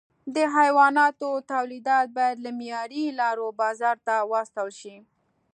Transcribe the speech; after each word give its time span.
د 0.35 0.37
حیواناتو 0.55 1.29
تولیدات 1.51 2.07
باید 2.17 2.37
له 2.45 2.51
معیاري 2.59 3.03
لارو 3.19 3.47
بازار 3.61 3.97
ته 4.07 4.15
واستول 4.31 4.71
شي. 4.81 4.95